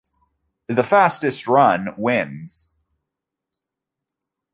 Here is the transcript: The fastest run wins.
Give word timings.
The 0.67 0.83
fastest 0.83 1.47
run 1.47 1.89
wins. 1.95 2.73